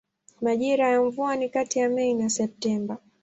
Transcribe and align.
Majira 0.41 0.89
ya 0.89 1.01
mvua 1.03 1.35
ni 1.35 1.49
kati 1.49 1.79
ya 1.79 1.89
Mei 1.89 2.13
na 2.13 2.29
Septemba. 2.29 2.97